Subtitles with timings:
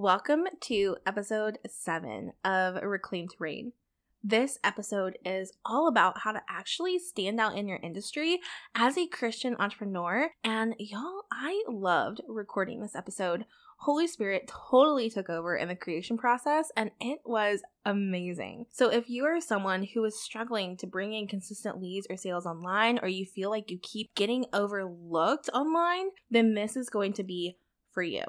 [0.00, 3.72] Welcome to episode seven of Reclaimed Reign.
[4.24, 8.40] This episode is all about how to actually stand out in your industry
[8.74, 10.30] as a Christian entrepreneur.
[10.42, 13.44] And y'all, I loved recording this episode.
[13.80, 18.64] Holy Spirit totally took over in the creation process and it was amazing.
[18.70, 22.46] So, if you are someone who is struggling to bring in consistent leads or sales
[22.46, 27.22] online, or you feel like you keep getting overlooked online, then this is going to
[27.22, 27.58] be
[27.92, 28.22] for you.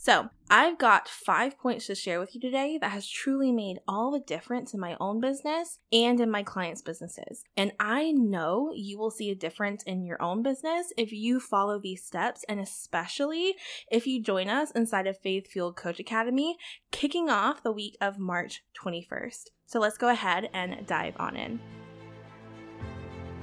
[0.00, 4.12] So, I've got five points to share with you today that has truly made all
[4.12, 7.42] the difference in my own business and in my clients' businesses.
[7.56, 11.80] And I know you will see a difference in your own business if you follow
[11.80, 13.56] these steps, and especially
[13.90, 16.56] if you join us inside of Faith Fueled Coach Academy,
[16.92, 19.48] kicking off the week of March 21st.
[19.66, 21.58] So, let's go ahead and dive on in.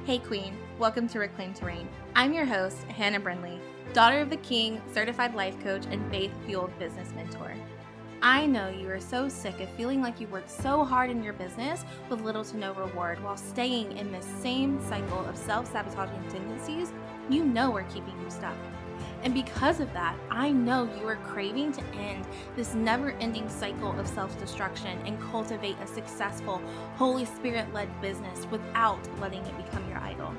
[0.05, 1.89] Hey, Queen, welcome to Reclaimed Reign.
[2.15, 3.59] I'm your host, Hannah Brindley
[3.91, 7.55] daughter of the King, certified life coach, and faith fueled business mentor.
[8.21, 11.33] I know you are so sick of feeling like you work so hard in your
[11.33, 16.29] business with little to no reward while staying in this same cycle of self sabotaging
[16.29, 16.93] tendencies
[17.27, 18.57] you know are keeping you stuck.
[19.25, 23.99] And because of that, I know you are craving to end this never ending cycle
[23.99, 26.61] of self destruction and cultivate a successful,
[26.95, 30.31] Holy Spirit led business without letting it become your idol.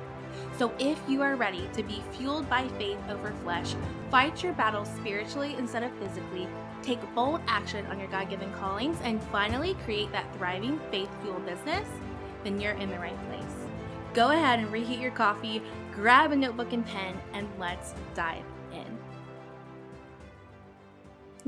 [0.56, 3.74] So, if you are ready to be fueled by faith over flesh,
[4.08, 6.46] fight your battles spiritually instead of physically,
[6.82, 11.44] take bold action on your God given callings, and finally create that thriving faith fueled
[11.44, 11.88] business,
[12.44, 13.56] then you're in the right place.
[14.14, 15.60] Go ahead and reheat your coffee,
[15.92, 18.44] grab a notebook and pen, and let's dive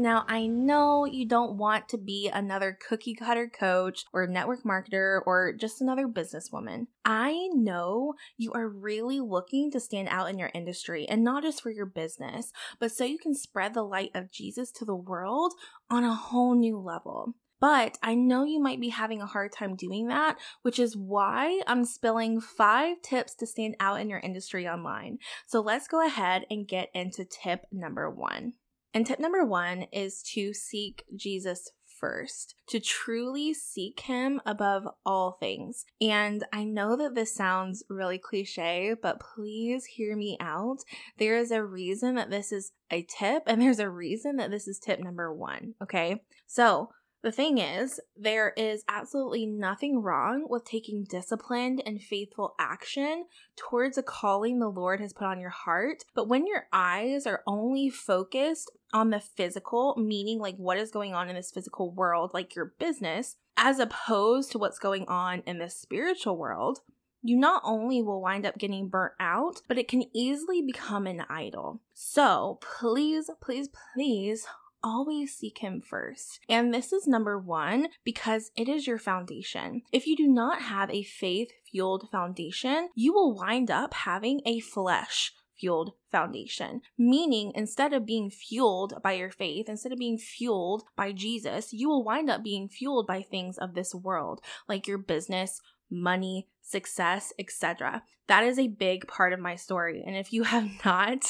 [0.00, 5.20] now, I know you don't want to be another cookie cutter coach or network marketer
[5.26, 6.86] or just another businesswoman.
[7.04, 11.60] I know you are really looking to stand out in your industry and not just
[11.60, 15.52] for your business, but so you can spread the light of Jesus to the world
[15.90, 17.34] on a whole new level.
[17.60, 21.62] But I know you might be having a hard time doing that, which is why
[21.66, 25.19] I'm spilling five tips to stand out in your industry online.
[25.46, 28.54] So let's go ahead and get into tip number one.
[28.94, 35.32] And tip number one is to seek Jesus first, to truly seek him above all
[35.32, 35.84] things.
[36.00, 40.78] And I know that this sounds really cliche, but please hear me out.
[41.18, 44.68] There is a reason that this is a tip, and there's a reason that this
[44.68, 46.22] is tip number one, okay?
[46.47, 46.91] So,
[47.22, 53.24] the thing is, there is absolutely nothing wrong with taking disciplined and faithful action
[53.56, 56.04] towards a calling the Lord has put on your heart.
[56.14, 61.12] But when your eyes are only focused on the physical, meaning like what is going
[61.12, 65.58] on in this physical world, like your business, as opposed to what's going on in
[65.58, 66.80] the spiritual world,
[67.22, 71.24] you not only will wind up getting burnt out, but it can easily become an
[71.28, 71.80] idol.
[71.92, 74.46] So please, please, please
[74.83, 76.41] always seek Him first.
[76.49, 79.83] And this is number one because it is your foundation.
[79.93, 84.61] If you do not have a faith fueled foundation, you will wind up having a
[84.61, 86.81] flesh fueled foundation.
[86.97, 91.89] Meaning, instead of being fueled by your faith, instead of being fueled by Jesus, you
[91.89, 95.60] will wind up being fueled by things of this world, like your business,
[95.91, 98.03] money, success, etc.
[98.26, 100.04] That is a big part of my story.
[100.06, 101.25] And if you have not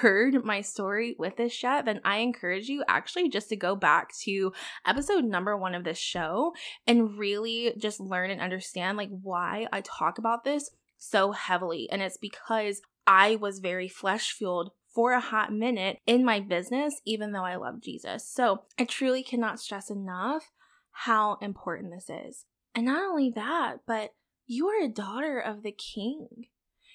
[0.00, 4.14] heard my story with this yet, then I encourage you actually just to go back
[4.22, 4.52] to
[4.86, 6.52] episode number one of this show
[6.86, 11.88] and really just learn and understand like why I talk about this so heavily.
[11.90, 17.00] And it's because I was very flesh fueled for a hot minute in my business,
[17.04, 18.28] even though I love Jesus.
[18.28, 20.50] So I truly cannot stress enough
[20.90, 22.44] how important this is.
[22.74, 24.14] And not only that, but
[24.46, 26.46] you are a daughter of the king.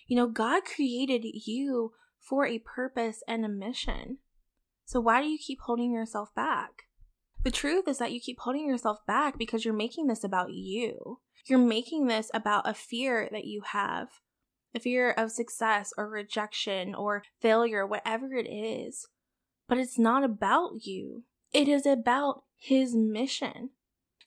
[0.08, 4.18] You know, God created you for a purpose and a mission.
[4.86, 6.84] So why do you keep holding yourself back?
[7.44, 11.20] The truth is that you keep holding yourself back because you're making this about you.
[11.46, 14.08] You're making this about a fear that you have
[14.76, 19.08] a fear of success or rejection or failure, whatever it is.
[19.68, 21.24] But it's not about you,
[21.54, 23.72] it is about His mission.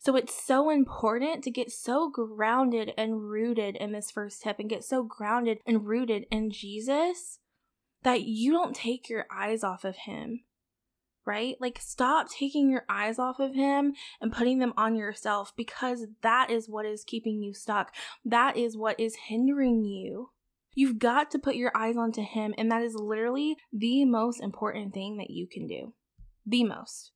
[0.01, 4.69] So it's so important to get so grounded and rooted in this first tip and
[4.69, 7.39] get so grounded and rooted in Jesus
[8.03, 10.41] that you don't take your eyes off of him.
[11.27, 11.57] Right?
[11.61, 13.93] Like, stop taking your eyes off of him
[14.23, 17.95] and putting them on yourself because that is what is keeping you stuck.
[18.25, 20.31] That is what is hindering you.
[20.75, 24.95] You've got to put your eyes onto him, and that is literally the most important
[24.95, 25.93] thing that you can do.
[26.47, 27.13] The most.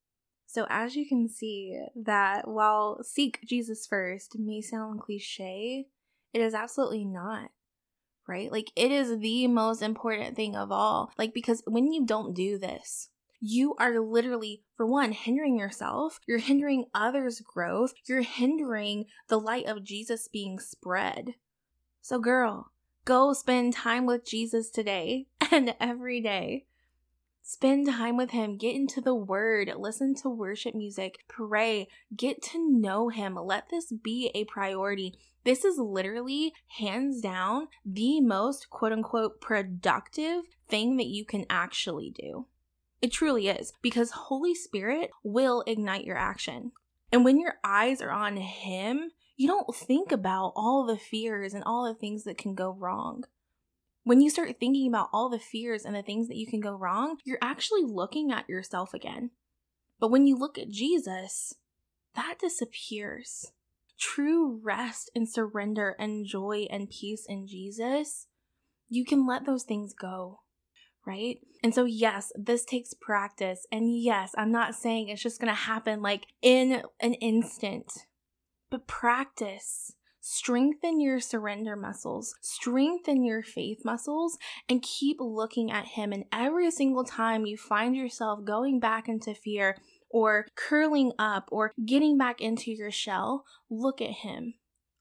[0.54, 5.88] So, as you can see, that while seek Jesus first may sound cliche,
[6.32, 7.50] it is absolutely not,
[8.28, 8.52] right?
[8.52, 11.10] Like, it is the most important thing of all.
[11.18, 13.08] Like, because when you don't do this,
[13.40, 19.66] you are literally, for one, hindering yourself, you're hindering others' growth, you're hindering the light
[19.66, 21.34] of Jesus being spread.
[22.00, 22.70] So, girl,
[23.04, 26.66] go spend time with Jesus today and every day.
[27.46, 32.58] Spend time with him, get into the word, listen to worship music, pray, get to
[32.58, 33.34] know him.
[33.34, 35.12] Let this be a priority.
[35.44, 42.10] This is literally, hands down, the most quote unquote productive thing that you can actually
[42.10, 42.46] do.
[43.02, 46.72] It truly is because Holy Spirit will ignite your action.
[47.12, 51.62] And when your eyes are on Him, you don't think about all the fears and
[51.64, 53.24] all the things that can go wrong.
[54.04, 56.74] When you start thinking about all the fears and the things that you can go
[56.74, 59.30] wrong, you're actually looking at yourself again.
[59.98, 61.54] But when you look at Jesus,
[62.14, 63.52] that disappears.
[63.98, 68.26] True rest and surrender and joy and peace in Jesus,
[68.90, 70.40] you can let those things go,
[71.06, 71.38] right?
[71.62, 73.66] And so, yes, this takes practice.
[73.72, 77.90] And yes, I'm not saying it's just gonna happen like in an instant,
[78.70, 79.92] but practice
[80.26, 84.38] strengthen your surrender muscles, strengthen your faith muscles,
[84.70, 86.12] and keep looking at Him.
[86.12, 89.76] And every single time you find yourself going back into fear
[90.08, 94.54] or curling up or getting back into your shell, look at Him.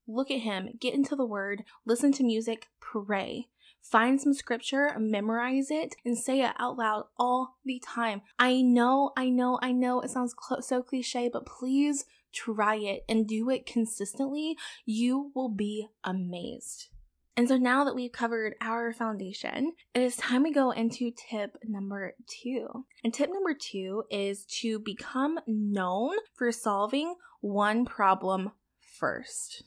[0.06, 3.48] Look at Him, get into the Word, listen to music, pray.
[3.82, 8.24] Find some scripture, memorize it, and say it out loud all the time.
[8.38, 13.06] I know, I know, I know it sounds cl- so cliche, but please try it
[13.08, 16.88] and do it consistently, you will be amazed.
[17.36, 21.58] And so now that we've covered our foundation, it is time we go into tip
[21.64, 22.86] number two.
[23.04, 29.64] And tip number two is to become known for solving one problem first.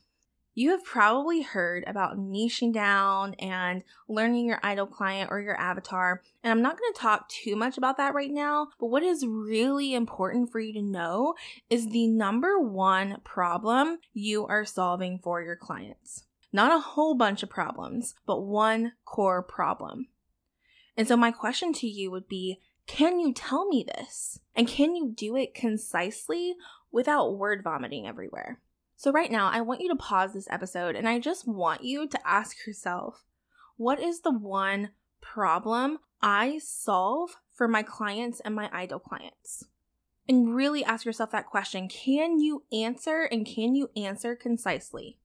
[0.58, 6.22] You have probably heard about niching down and learning your ideal client or your avatar.
[6.42, 9.26] And I'm not going to talk too much about that right now, but what is
[9.26, 11.34] really important for you to know
[11.68, 16.24] is the number one problem you are solving for your clients.
[16.54, 20.08] Not a whole bunch of problems, but one core problem.
[20.96, 24.40] And so, my question to you would be can you tell me this?
[24.54, 26.54] And can you do it concisely
[26.90, 28.62] without word vomiting everywhere?
[28.96, 32.08] So, right now, I want you to pause this episode and I just want you
[32.08, 33.24] to ask yourself
[33.76, 34.90] what is the one
[35.20, 39.64] problem I solve for my clients and my ideal clients?
[40.26, 45.18] And really ask yourself that question Can you answer and can you answer concisely?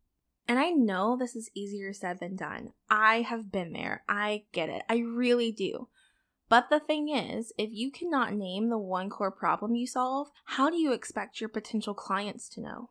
[0.48, 2.74] And I know this is easier said than done.
[2.90, 4.04] I have been there.
[4.10, 4.84] I get it.
[4.90, 5.88] I really do.
[6.50, 10.70] But the thing is, if you cannot name the one core problem you solve, how
[10.70, 12.90] do you expect your potential clients to know?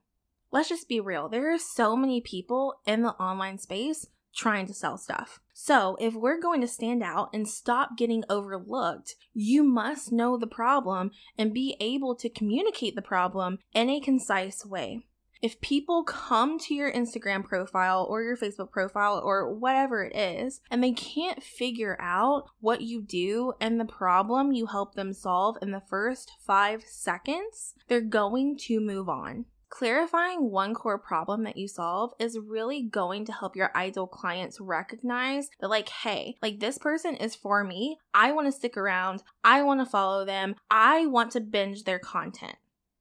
[0.51, 1.29] Let's just be real.
[1.29, 5.41] There are so many people in the online space trying to sell stuff.
[5.53, 10.47] So, if we're going to stand out and stop getting overlooked, you must know the
[10.47, 15.01] problem and be able to communicate the problem in a concise way.
[15.43, 20.61] If people come to your Instagram profile or your Facebook profile or whatever it is,
[20.71, 25.57] and they can't figure out what you do and the problem you help them solve
[25.63, 29.47] in the first five seconds, they're going to move on.
[29.71, 34.61] Clarifying one core problem that you solve is really going to help your ideal clients
[34.61, 37.97] recognize that, like, hey, like this person is for me.
[38.13, 39.23] I want to stick around.
[39.45, 40.57] I want to follow them.
[40.71, 42.57] I want to binge their content.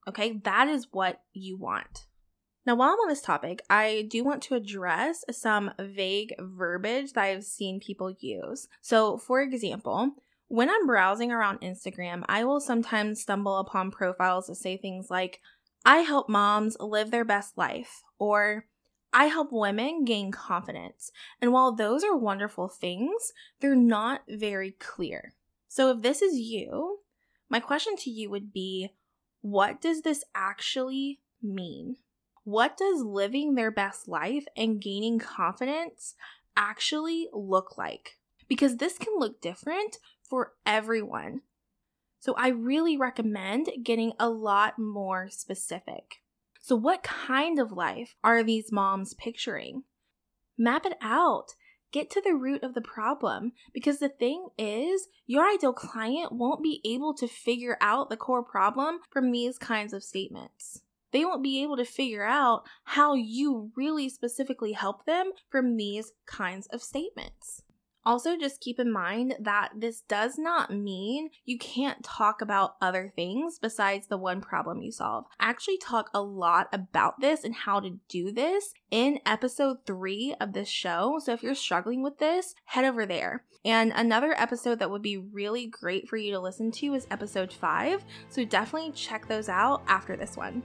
[0.07, 2.05] Okay, that is what you want.
[2.67, 7.23] Now, while I'm on this topic, I do want to address some vague verbiage that
[7.23, 8.67] I've seen people use.
[8.81, 10.11] So, for example,
[10.49, 15.41] when I'm browsing around Instagram, I will sometimes stumble upon profiles that say things like,
[15.85, 18.65] I help moms live their best life, or
[19.11, 21.11] I help women gain confidence.
[21.41, 25.33] And while those are wonderful things, they're not very clear.
[25.67, 26.99] So if this is you,
[27.49, 28.89] my question to you would be
[29.41, 31.95] what does this actually mean?
[32.43, 36.15] What does living their best life and gaining confidence
[36.57, 38.17] actually look like?
[38.47, 41.41] Because this can look different for everyone.
[42.19, 46.21] So I really recommend getting a lot more specific.
[46.61, 49.83] So, what kind of life are these moms picturing?
[50.57, 51.55] Map it out.
[51.91, 56.61] Get to the root of the problem because the thing is, your ideal client won't
[56.61, 60.81] be able to figure out the core problem from these kinds of statements.
[61.11, 66.11] They won't be able to figure out how you really specifically help them from these
[66.27, 67.63] kinds of statements.
[68.05, 73.11] Also, just keep in mind that this does not mean you can't talk about other
[73.15, 75.25] things besides the one problem you solve.
[75.39, 80.35] I actually talk a lot about this and how to do this in episode three
[80.39, 81.19] of this show.
[81.23, 83.43] So if you're struggling with this, head over there.
[83.65, 87.51] And another episode that would be really great for you to listen to is episode
[87.51, 88.05] five.
[88.29, 90.63] So definitely check those out after this one.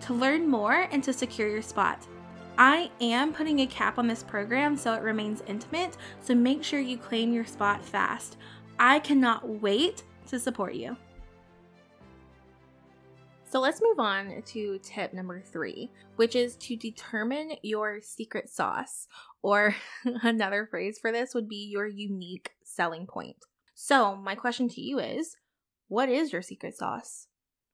[0.00, 2.06] to learn more and to secure your spot.
[2.56, 6.78] I am putting a cap on this program so it remains intimate, so make sure
[6.78, 8.36] you claim your spot fast.
[8.78, 10.96] I cannot wait to support you.
[13.50, 19.08] So let's move on to tip number three, which is to determine your secret sauce,
[19.40, 19.74] or
[20.22, 23.36] another phrase for this would be your unique selling point.
[23.74, 25.36] So, my question to you is
[25.88, 27.28] what is your secret sauce?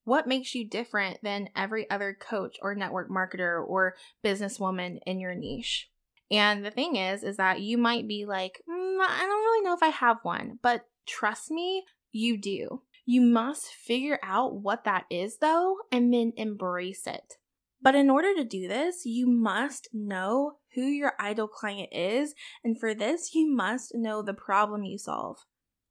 [0.04, 5.34] What makes you different than every other coach or network marketer or businesswoman in your
[5.34, 5.90] niche?
[6.30, 9.74] And the thing is, is that you might be like, mm, I don't really know
[9.74, 12.82] if I have one, but trust me, you do.
[13.06, 17.34] You must figure out what that is though, and then embrace it.
[17.82, 22.34] But in order to do this, you must know who your ideal client is,
[22.64, 25.36] and for this, you must know the problem you solve.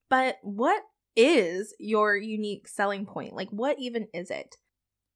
[0.09, 0.81] But what
[1.15, 3.33] is your unique selling point?
[3.33, 4.57] Like, what even is it?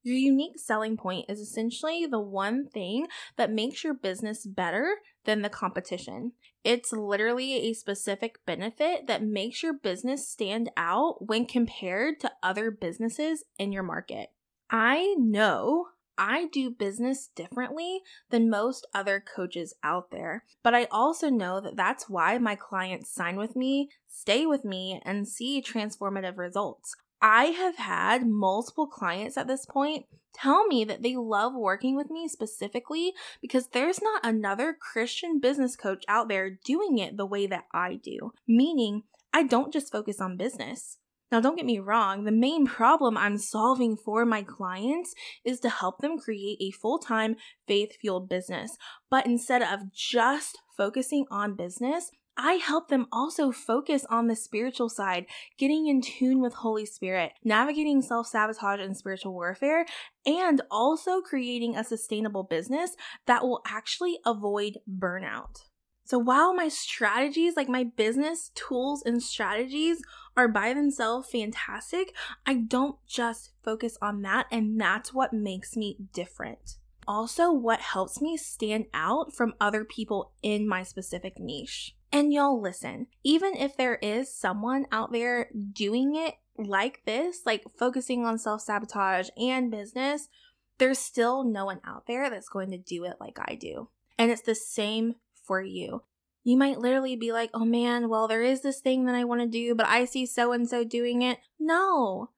[0.08, 5.42] Your unique selling point is essentially the one thing that makes your business better than
[5.42, 6.32] the competition.
[6.64, 12.72] It's literally a specific benefit that makes your business stand out when compared to other
[12.72, 14.30] businesses in your market.
[14.70, 15.88] I know
[16.18, 18.00] I do business differently
[18.30, 20.46] than most other coaches out there.
[20.64, 25.02] But I also know that that's why my clients sign with me, stay with me,
[25.04, 26.96] and see transformative results.
[27.22, 32.10] I have had multiple clients at this point tell me that they love working with
[32.10, 37.48] me specifically because there's not another Christian business coach out there doing it the way
[37.48, 38.32] that I do.
[38.48, 40.98] Meaning, I don't just focus on business.
[41.32, 45.70] Now, don't get me wrong, the main problem I'm solving for my clients is to
[45.70, 47.36] help them create a full time
[47.68, 48.78] faith fueled business.
[49.10, 54.90] But instead of just focusing on business, I help them also focus on the spiritual
[54.90, 55.26] side,
[55.58, 59.86] getting in tune with Holy Spirit, navigating self sabotage and spiritual warfare,
[60.26, 65.64] and also creating a sustainable business that will actually avoid burnout.
[66.06, 70.02] So while my strategies, like my business tools and strategies,
[70.38, 72.16] are by themselves fantastic,
[72.46, 76.78] I don't just focus on that, and that's what makes me different.
[77.08, 81.96] Also, what helps me stand out from other people in my specific niche.
[82.12, 87.64] And y'all listen, even if there is someone out there doing it like this, like
[87.78, 90.30] focusing on self sabotage and business,
[90.78, 93.90] there's still no one out there that's going to do it like I do.
[94.18, 96.04] And it's the same for you.
[96.44, 99.42] You might literally be like, oh man, well, there is this thing that I want
[99.42, 101.40] to do, but I see so and so doing it.
[101.60, 102.30] No.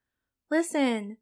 [0.50, 1.18] Listen,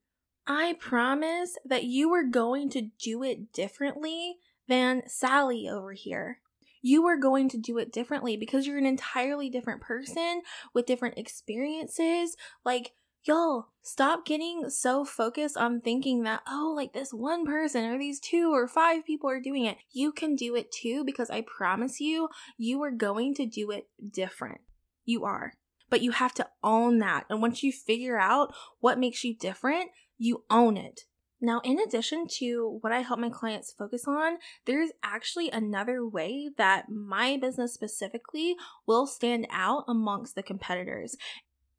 [0.48, 4.38] I promise that you are going to do it differently
[4.68, 6.40] than Sally over here.
[6.82, 10.42] You are going to do it differently because you're an entirely different person
[10.74, 12.38] with different experiences.
[12.64, 12.94] Like,
[13.28, 18.22] Y'all, stop getting so focused on thinking that, oh, like this one person or these
[18.22, 19.78] two or five people are doing it.
[19.92, 23.88] You can do it too because I promise you, you are going to do it
[24.14, 24.62] different.
[25.04, 25.52] You are.
[25.90, 27.26] But you have to own that.
[27.30, 31.02] And once you figure out what makes you different, you own it.
[31.40, 36.50] Now, in addition to what I help my clients focus on, there's actually another way
[36.58, 38.56] that my business specifically
[38.88, 41.16] will stand out amongst the competitors.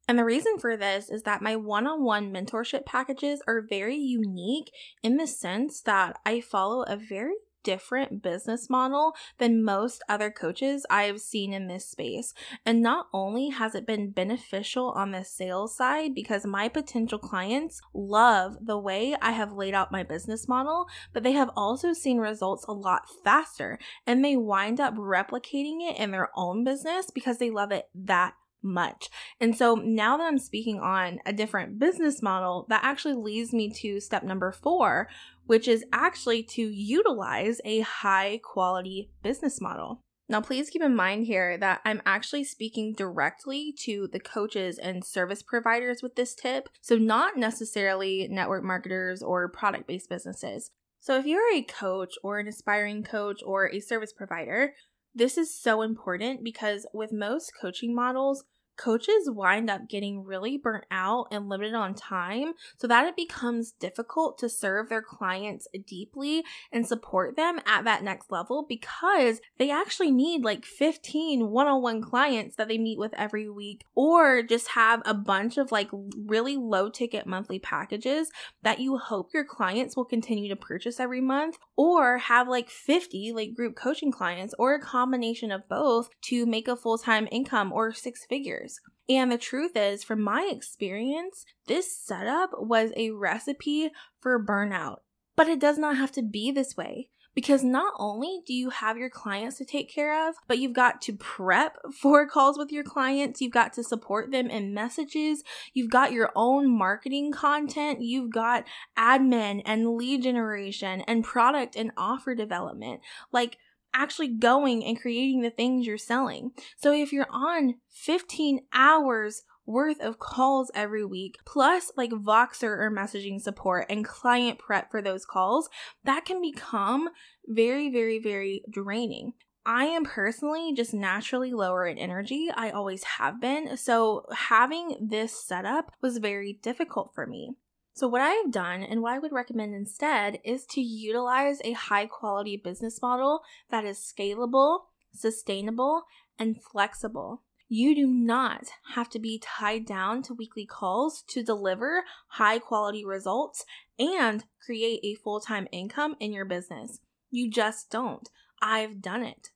[0.06, 3.96] And the reason for this is that my one on one mentorship packages are very
[3.96, 4.70] unique
[5.02, 10.86] in the sense that I follow a very different business model than most other coaches
[10.90, 12.34] I've seen in this space.
[12.64, 17.80] And not only has it been beneficial on the sales side because my potential clients
[17.94, 22.18] love the way I have laid out my business model, but they have also seen
[22.18, 27.38] results a lot faster and they wind up replicating it in their own business because
[27.38, 29.08] they love it that much.
[29.40, 33.70] And so now that I'm speaking on a different business model, that actually leads me
[33.70, 35.08] to step number four,
[35.46, 40.02] which is actually to utilize a high quality business model.
[40.30, 45.02] Now, please keep in mind here that I'm actually speaking directly to the coaches and
[45.02, 50.70] service providers with this tip, so not necessarily network marketers or product based businesses.
[51.00, 54.74] So, if you're a coach or an aspiring coach or a service provider,
[55.18, 58.44] this is so important because with most coaching models,
[58.78, 63.72] coaches wind up getting really burnt out and limited on time so that it becomes
[63.72, 69.70] difficult to serve their clients deeply and support them at that next level because they
[69.70, 75.02] actually need like 15 one-on-one clients that they meet with every week or just have
[75.04, 75.88] a bunch of like
[76.26, 78.30] really low ticket monthly packages
[78.62, 83.32] that you hope your clients will continue to purchase every month or have like 50
[83.32, 87.92] like group coaching clients or a combination of both to make a full-time income or
[87.92, 88.67] six figures
[89.08, 94.98] and the truth is, from my experience, this setup was a recipe for burnout.
[95.36, 98.98] But it does not have to be this way because not only do you have
[98.98, 102.82] your clients to take care of, but you've got to prep for calls with your
[102.82, 108.32] clients, you've got to support them in messages, you've got your own marketing content, you've
[108.32, 108.64] got
[108.98, 113.00] admin and lead generation and product and offer development.
[113.30, 113.58] Like,
[113.94, 116.52] actually going and creating the things you're selling.
[116.76, 122.90] So if you're on 15 hours worth of calls every week, plus like Voxer or
[122.90, 125.68] messaging support and client prep for those calls,
[126.04, 127.10] that can become
[127.46, 129.34] very, very, very draining.
[129.66, 132.48] I am personally just naturally lower in energy.
[132.54, 133.76] I always have been.
[133.76, 137.50] So having this setup was very difficult for me.
[137.98, 141.72] So, what I have done and what I would recommend instead is to utilize a
[141.72, 143.40] high quality business model
[143.72, 144.82] that is scalable,
[145.12, 146.04] sustainable,
[146.38, 147.42] and flexible.
[147.68, 153.04] You do not have to be tied down to weekly calls to deliver high quality
[153.04, 153.64] results
[153.98, 157.00] and create a full time income in your business.
[157.32, 158.30] You just don't.
[158.62, 159.50] I've done it.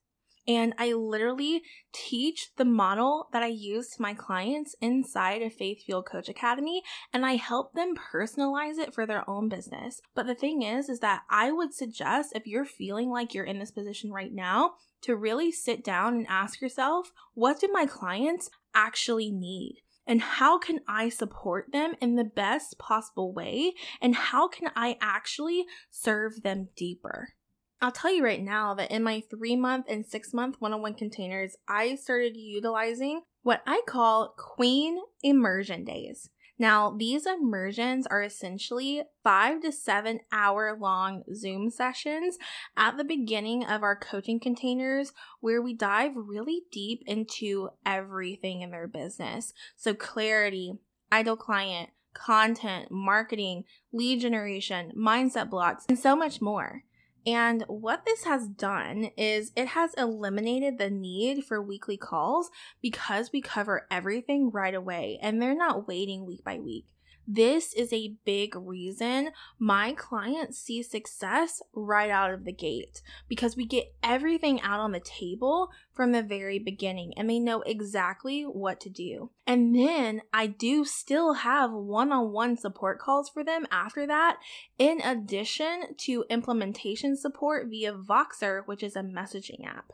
[0.46, 5.84] And I literally teach the model that I use to my clients inside of Faith
[5.84, 10.00] Fueled Coach Academy and I help them personalize it for their own business.
[10.14, 13.58] But the thing is is that I would suggest if you're feeling like you're in
[13.58, 18.50] this position right now to really sit down and ask yourself, what do my clients
[18.74, 19.82] actually need?
[20.06, 23.74] and how can I support them in the best possible way?
[24.00, 27.34] And how can I actually serve them deeper?
[27.82, 30.82] I'll tell you right now that in my three month and six month one on
[30.82, 36.30] one containers, I started utilizing what I call Queen Immersion Days.
[36.60, 42.38] Now, these immersions are essentially five to seven hour long Zoom sessions
[42.76, 48.70] at the beginning of our coaching containers where we dive really deep into everything in
[48.70, 49.52] their business.
[49.76, 50.74] So, clarity,
[51.10, 56.84] ideal client, content, marketing, lead generation, mindset blocks, and so much more.
[57.26, 63.30] And what this has done is it has eliminated the need for weekly calls because
[63.32, 66.86] we cover everything right away and they're not waiting week by week.
[67.26, 73.56] This is a big reason my clients see success right out of the gate because
[73.56, 78.42] we get everything out on the table from the very beginning and they know exactly
[78.42, 79.30] what to do.
[79.46, 84.38] And then I do still have one on one support calls for them after that,
[84.78, 89.92] in addition to implementation support via Voxer, which is a messaging app.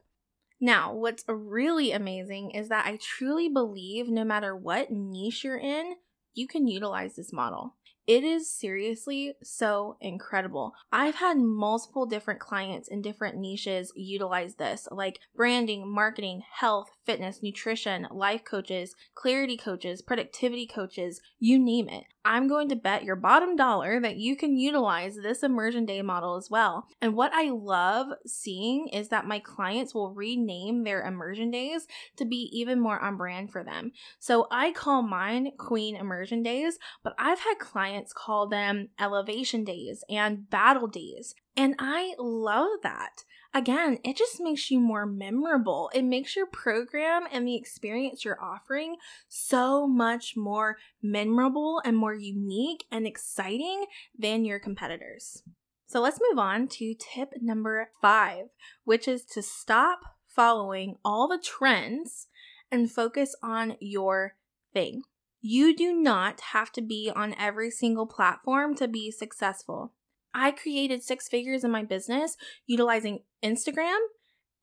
[0.60, 5.94] Now, what's really amazing is that I truly believe no matter what niche you're in,
[6.38, 7.74] you can utilize this model.
[8.06, 10.72] It is seriously so incredible.
[10.90, 17.42] I've had multiple different clients in different niches utilize this, like branding, marketing, health, fitness,
[17.42, 22.04] nutrition, life coaches, clarity coaches, productivity coaches, you name it.
[22.22, 26.36] I'm going to bet your bottom dollar that you can utilize this immersion day model
[26.36, 26.86] as well.
[27.00, 31.86] And what I love seeing is that my clients will rename their immersion days
[32.18, 33.92] to be even more on brand for them.
[34.18, 40.04] So I call mine Queen Immersion Days, but I've had clients call them Elevation Days
[40.10, 41.34] and Battle Days.
[41.56, 43.24] And I love that.
[43.54, 45.90] Again, it just makes you more memorable.
[45.94, 48.96] It makes your program and the experience you're offering
[49.28, 55.42] so much more memorable and more unique and exciting than your competitors.
[55.86, 58.46] So let's move on to tip number five,
[58.84, 62.28] which is to stop following all the trends
[62.70, 64.34] and focus on your
[64.74, 65.02] thing.
[65.40, 69.94] You do not have to be on every single platform to be successful.
[70.38, 73.98] I created six figures in my business utilizing Instagram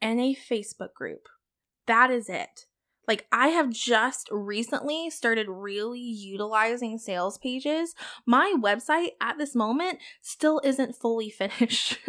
[0.01, 1.27] and a Facebook group.
[1.85, 2.65] That is it.
[3.07, 7.93] Like, I have just recently started really utilizing sales pages.
[8.25, 11.99] My website at this moment still isn't fully finished.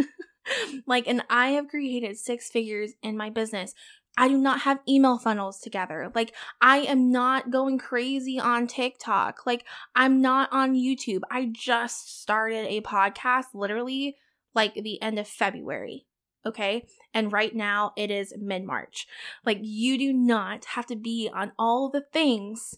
[0.87, 3.74] like, and I have created six figures in my business
[4.16, 6.11] I do not have email funnels together.
[6.14, 9.46] Like, I am not going crazy on TikTok.
[9.46, 11.20] Like, I'm not on YouTube.
[11.31, 14.16] I just started a podcast literally
[14.55, 16.07] like the end of February.
[16.46, 16.87] Okay.
[17.12, 19.07] And right now it is mid March.
[19.44, 22.74] Like, you do not have to be on all the things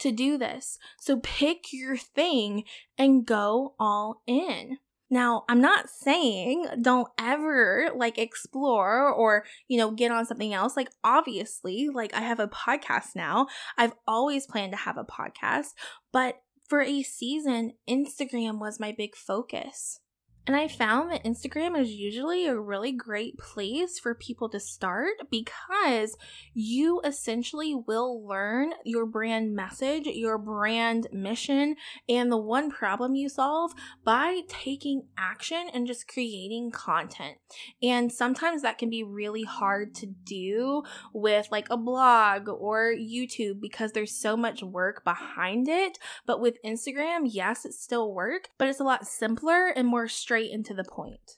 [0.00, 0.78] to do this.
[1.00, 2.64] So pick your thing
[2.98, 4.78] and go all in.
[5.12, 10.74] Now, I'm not saying don't ever like explore or, you know, get on something else.
[10.74, 13.46] Like, obviously, like I have a podcast now.
[13.76, 15.74] I've always planned to have a podcast,
[16.14, 20.00] but for a season, Instagram was my big focus.
[20.44, 25.12] And I found that Instagram is usually a really great place for people to start
[25.30, 26.16] because
[26.52, 31.76] you essentially will learn your brand message, your brand mission,
[32.08, 33.70] and the one problem you solve
[34.04, 37.36] by taking action and just creating content.
[37.80, 43.60] And sometimes that can be really hard to do with like a blog or YouTube
[43.60, 45.98] because there's so much work behind it.
[46.26, 50.50] But with Instagram, yes, it's still work, but it's a lot simpler and more straight
[50.50, 51.36] and to the point.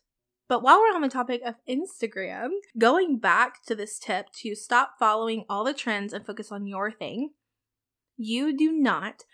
[0.48, 4.92] But while we're on the topic of Instagram, going back to this tip to stop
[5.00, 7.30] following all the trends and focus on your thing,
[8.16, 9.24] you do not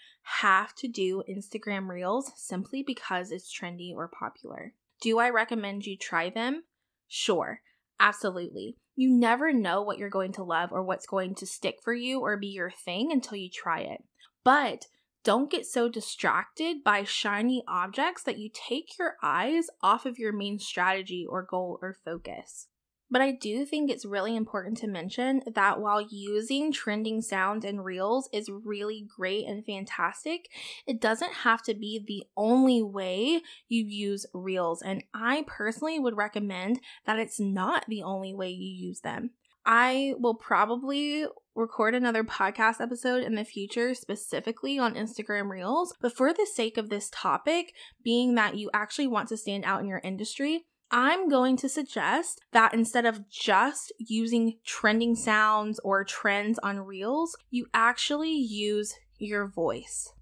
[0.40, 4.72] have to do Instagram Reels simply because it's trendy or popular.
[5.02, 6.62] Do I recommend you try them?
[7.06, 7.60] Sure,
[7.98, 8.78] absolutely.
[8.96, 12.20] You never know what you're going to love or what's going to stick for you
[12.20, 14.04] or be your thing until you try it.
[14.42, 14.86] But
[15.22, 20.32] don't get so distracted by shiny objects that you take your eyes off of your
[20.32, 22.68] main strategy or goal or focus.
[23.10, 27.84] But I do think it's really important to mention that while using trending sounds and
[27.84, 30.48] reels is really great and fantastic,
[30.86, 34.80] it doesn't have to be the only way you use reels.
[34.80, 39.30] And I personally would recommend that it's not the only way you use them.
[39.72, 45.94] I will probably record another podcast episode in the future specifically on Instagram Reels.
[46.00, 49.80] But for the sake of this topic, being that you actually want to stand out
[49.80, 56.02] in your industry, I'm going to suggest that instead of just using trending sounds or
[56.02, 60.12] trends on Reels, you actually use your voice.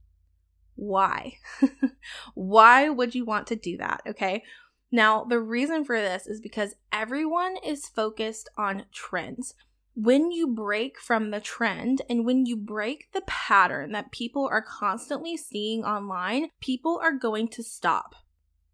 [0.75, 1.39] Why?
[2.35, 4.03] Why would you want to do that?
[4.07, 4.43] Okay.
[4.91, 9.55] Now, the reason for this is because everyone is focused on trends.
[9.95, 14.63] When you break from the trend and when you break the pattern that people are
[14.63, 18.15] constantly seeing online, people are going to stop.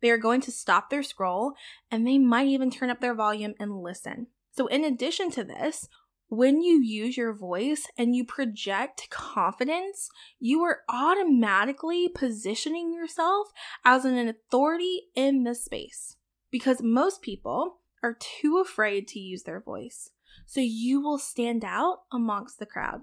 [0.01, 1.55] They are going to stop their scroll
[1.91, 4.27] and they might even turn up their volume and listen.
[4.53, 5.89] So, in addition to this,
[6.37, 13.49] when you use your voice and you project confidence, you are automatically positioning yourself
[13.85, 16.17] as an authority in this space.
[16.51, 20.11] Because most people are too afraid to use their voice.
[20.47, 23.01] So you will stand out amongst the crowd.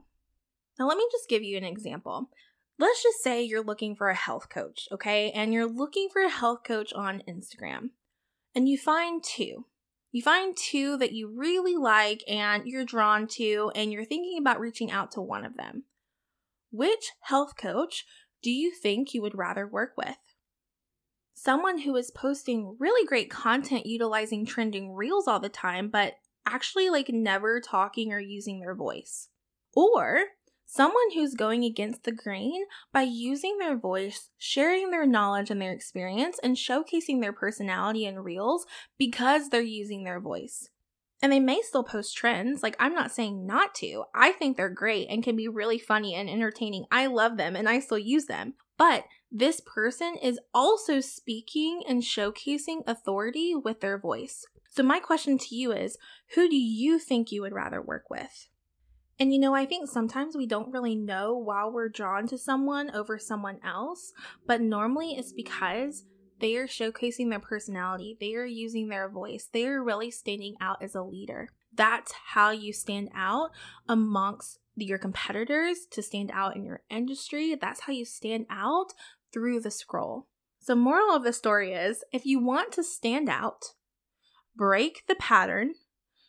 [0.79, 2.29] Now, let me just give you an example.
[2.79, 5.31] Let's just say you're looking for a health coach, okay?
[5.31, 7.89] And you're looking for a health coach on Instagram.
[8.55, 9.65] And you find two
[10.11, 14.59] you find two that you really like and you're drawn to, and you're thinking about
[14.59, 15.83] reaching out to one of them.
[16.71, 18.05] Which health coach
[18.41, 20.17] do you think you would rather work with?
[21.33, 26.13] Someone who is posting really great content utilizing trending reels all the time, but
[26.45, 29.29] actually like never talking or using their voice.
[29.73, 30.19] Or
[30.71, 35.73] someone who's going against the grain by using their voice, sharing their knowledge and their
[35.73, 38.65] experience, and showcasing their personality in reels
[38.97, 40.69] because they're using their voice.
[41.21, 42.63] And they may still post trends.
[42.63, 44.05] Like, I'm not saying not to.
[44.15, 46.85] I think they're great and can be really funny and entertaining.
[46.89, 48.53] I love them and I still use them.
[48.77, 54.45] But this person is also speaking and showcasing authority with their voice.
[54.69, 55.97] So, my question to you is
[56.33, 58.47] who do you think you would rather work with?
[59.21, 62.89] And you know, I think sometimes we don't really know why we're drawn to someone
[62.89, 64.13] over someone else,
[64.47, 66.05] but normally it's because
[66.39, 70.81] they are showcasing their personality, they are using their voice, they are really standing out
[70.81, 71.49] as a leader.
[71.71, 73.51] That's how you stand out
[73.87, 77.53] amongst your competitors to stand out in your industry.
[77.53, 78.87] That's how you stand out
[79.31, 80.29] through the scroll.
[80.61, 83.75] So, moral of the story is if you want to stand out,
[84.55, 85.75] break the pattern,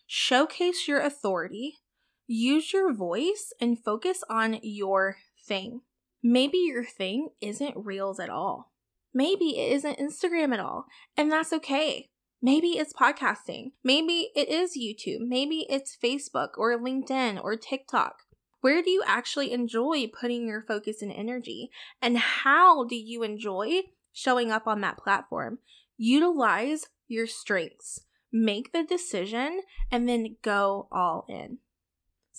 [0.06, 1.78] showcase your authority,
[2.26, 5.80] use your voice and focus on your thing.
[6.22, 8.72] Maybe your thing isn't Reels at all.
[9.14, 12.08] Maybe it isn't Instagram at all, and that's okay.
[12.40, 13.72] Maybe it's podcasting.
[13.84, 15.20] Maybe it is YouTube.
[15.20, 18.16] Maybe it's Facebook or LinkedIn or TikTok.
[18.62, 21.70] Where do you actually enjoy putting your focus and energy?
[22.00, 23.82] And how do you enjoy
[24.12, 25.58] showing up on that platform?
[25.96, 28.00] Utilize your strengths,
[28.32, 31.58] make the decision, and then go all in.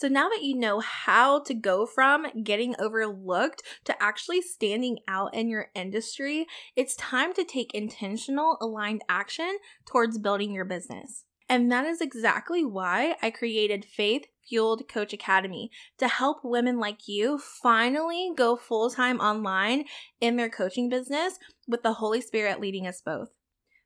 [0.04, 5.34] So now that you know how to go from getting overlooked to actually standing out
[5.34, 11.24] in your industry, it's time to take intentional, aligned action towards building your business.
[11.48, 17.08] And that is exactly why I created Faith Fueled Coach Academy to help women like
[17.08, 19.86] you finally go full time online
[20.20, 21.36] in their coaching business
[21.66, 23.30] with the Holy Spirit leading us both.